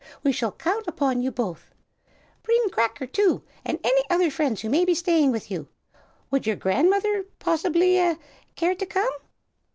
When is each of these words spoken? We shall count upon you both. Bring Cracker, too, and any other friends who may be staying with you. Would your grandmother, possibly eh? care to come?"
We 0.23 0.31
shall 0.31 0.53
count 0.53 0.87
upon 0.87 1.21
you 1.21 1.31
both. 1.31 1.75
Bring 2.41 2.71
Cracker, 2.71 3.05
too, 3.05 3.43
and 3.63 3.77
any 3.83 4.01
other 4.09 4.31
friends 4.31 4.61
who 4.61 4.69
may 4.71 4.83
be 4.83 4.95
staying 4.95 5.31
with 5.31 5.51
you. 5.51 5.67
Would 6.31 6.47
your 6.47 6.55
grandmother, 6.55 7.25
possibly 7.37 7.99
eh? 7.99 8.15
care 8.55 8.73
to 8.73 8.85
come?" 8.87 9.13